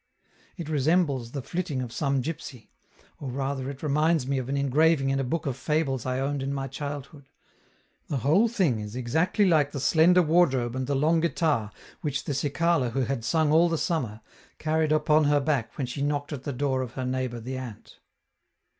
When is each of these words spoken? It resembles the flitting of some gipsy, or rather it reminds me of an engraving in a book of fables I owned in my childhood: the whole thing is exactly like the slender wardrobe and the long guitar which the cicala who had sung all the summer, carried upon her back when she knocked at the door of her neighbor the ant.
It 0.57 0.67
resembles 0.67 1.29
the 1.31 1.43
flitting 1.43 1.83
of 1.83 1.93
some 1.93 2.21
gipsy, 2.21 2.71
or 3.19 3.29
rather 3.29 3.69
it 3.69 3.83
reminds 3.83 4.25
me 4.25 4.39
of 4.39 4.49
an 4.49 4.57
engraving 4.57 5.11
in 5.11 5.19
a 5.19 5.23
book 5.23 5.45
of 5.45 5.55
fables 5.55 6.07
I 6.07 6.19
owned 6.19 6.41
in 6.41 6.51
my 6.55 6.67
childhood: 6.67 7.29
the 8.07 8.17
whole 8.25 8.47
thing 8.47 8.79
is 8.79 8.95
exactly 8.95 9.45
like 9.45 9.73
the 9.73 9.79
slender 9.79 10.23
wardrobe 10.23 10.75
and 10.75 10.87
the 10.87 10.95
long 10.95 11.19
guitar 11.19 11.71
which 12.01 12.23
the 12.23 12.33
cicala 12.33 12.89
who 12.93 13.01
had 13.01 13.23
sung 13.23 13.51
all 13.51 13.69
the 13.69 13.77
summer, 13.77 14.21
carried 14.57 14.91
upon 14.91 15.25
her 15.25 15.39
back 15.39 15.77
when 15.77 15.85
she 15.85 16.01
knocked 16.01 16.33
at 16.33 16.45
the 16.45 16.51
door 16.51 16.81
of 16.81 16.93
her 16.93 17.05
neighbor 17.05 17.39
the 17.39 17.57
ant. 17.59 17.99